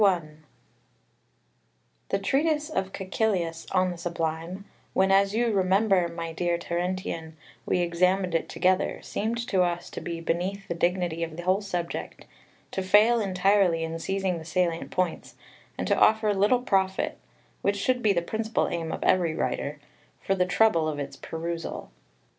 A. 0.01 0.03
L. 0.03 0.09
I 0.09 0.17
1 0.19 0.43
The 2.09 2.17
treatise 2.17 2.69
of 2.71 2.91
Caecilius 2.91 3.67
on 3.71 3.91
the 3.91 3.99
Sublime, 3.99 4.65
when, 4.93 5.11
as 5.11 5.35
you 5.35 5.51
remember, 5.51 6.07
my 6.09 6.33
dear 6.33 6.57
Terentian, 6.57 7.33
we 7.67 7.81
examined 7.81 8.33
it 8.33 8.49
together, 8.49 8.99
seemed 9.03 9.37
to 9.49 9.61
us 9.61 9.91
to 9.91 10.01
be 10.01 10.19
beneath 10.19 10.67
the 10.67 10.73
dignity 10.73 11.21
of 11.23 11.37
the 11.37 11.43
whole 11.43 11.61
subject, 11.61 12.25
to 12.71 12.81
fail 12.81 13.19
entirely 13.19 13.83
in 13.83 13.99
seizing 13.99 14.39
the 14.39 14.43
salient 14.43 14.89
points, 14.89 15.35
and 15.77 15.87
to 15.87 15.95
offer 15.95 16.33
little 16.33 16.63
profit 16.63 17.19
(which 17.61 17.77
should 17.77 18.01
be 18.01 18.11
the 18.11 18.23
principal 18.23 18.67
aim 18.69 18.91
of 18.91 19.03
every 19.03 19.35
writer) 19.35 19.79
for 20.19 20.33
the 20.33 20.47
trouble 20.47 20.87
of 20.87 20.97
its 20.97 21.15
perusal. 21.15 21.91